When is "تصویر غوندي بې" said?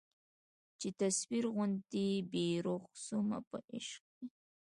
0.99-2.45